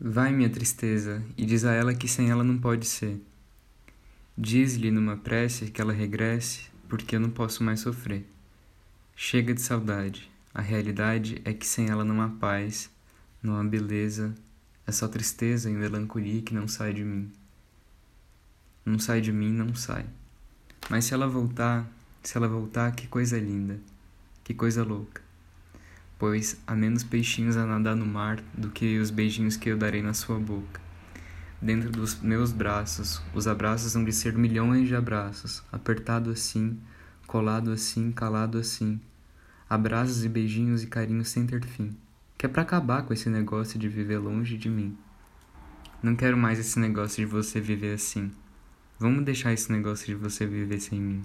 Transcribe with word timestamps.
Vai, 0.00 0.32
minha 0.32 0.50
tristeza, 0.50 1.24
e 1.36 1.46
diz 1.46 1.64
a 1.64 1.72
ela 1.72 1.94
que 1.94 2.08
sem 2.08 2.28
ela 2.28 2.42
não 2.42 2.58
pode 2.58 2.84
ser. 2.84 3.20
Diz-lhe 4.36 4.90
numa 4.90 5.16
prece 5.16 5.70
que 5.70 5.80
ela 5.80 5.92
regresse, 5.92 6.68
porque 6.88 7.14
eu 7.14 7.20
não 7.20 7.30
posso 7.30 7.62
mais 7.62 7.78
sofrer. 7.78 8.26
Chega 9.14 9.54
de 9.54 9.62
saudade. 9.62 10.28
A 10.52 10.60
realidade 10.60 11.40
é 11.44 11.54
que 11.54 11.64
sem 11.64 11.90
ela 11.90 12.04
não 12.04 12.20
há 12.20 12.28
paz, 12.28 12.90
não 13.40 13.56
há 13.56 13.62
beleza, 13.62 14.34
é 14.84 14.90
só 14.90 15.06
tristeza 15.06 15.70
e 15.70 15.72
melancolia 15.72 16.42
que 16.42 16.52
não 16.52 16.66
sai 16.66 16.92
de 16.92 17.04
mim. 17.04 17.30
Não 18.84 18.98
sai 18.98 19.20
de 19.20 19.30
mim, 19.30 19.52
não 19.52 19.76
sai. 19.76 20.06
Mas 20.90 21.04
se 21.04 21.14
ela 21.14 21.28
voltar, 21.28 21.88
se 22.20 22.36
ela 22.36 22.48
voltar, 22.48 22.90
que 22.96 23.06
coisa 23.06 23.38
linda, 23.38 23.78
que 24.42 24.52
coisa 24.52 24.82
louca 24.82 25.23
pois 26.18 26.60
há 26.66 26.74
menos 26.74 27.02
peixinhos 27.02 27.56
a 27.56 27.66
nadar 27.66 27.96
no 27.96 28.06
mar 28.06 28.42
do 28.56 28.70
que 28.70 28.98
os 28.98 29.10
beijinhos 29.10 29.56
que 29.56 29.68
eu 29.68 29.76
darei 29.76 30.02
na 30.02 30.14
sua 30.14 30.38
boca. 30.38 30.80
Dentro 31.60 31.90
dos 31.90 32.20
meus 32.20 32.52
braços, 32.52 33.22
os 33.34 33.46
abraços 33.46 33.96
hão 33.96 34.04
de 34.04 34.12
ser 34.12 34.34
milhões 34.34 34.86
de 34.86 34.94
abraços, 34.94 35.62
apertado 35.72 36.30
assim, 36.30 36.78
colado 37.26 37.70
assim, 37.72 38.12
calado 38.12 38.58
assim. 38.58 39.00
Abraços 39.68 40.24
e 40.24 40.28
beijinhos 40.28 40.82
e 40.82 40.86
carinhos 40.86 41.28
sem 41.28 41.46
ter 41.46 41.64
fim. 41.64 41.96
Que 42.36 42.46
é 42.46 42.48
para 42.48 42.62
acabar 42.62 43.02
com 43.02 43.14
esse 43.14 43.30
negócio 43.30 43.78
de 43.78 43.88
viver 43.88 44.18
longe 44.18 44.58
de 44.58 44.68
mim. 44.68 44.96
Não 46.02 46.14
quero 46.14 46.36
mais 46.36 46.58
esse 46.58 46.78
negócio 46.78 47.24
de 47.24 47.32
você 47.32 47.60
viver 47.60 47.94
assim. 47.94 48.30
Vamos 48.98 49.24
deixar 49.24 49.52
esse 49.52 49.72
negócio 49.72 50.06
de 50.06 50.14
você 50.14 50.46
viver 50.46 50.78
sem 50.80 51.00
mim. 51.00 51.24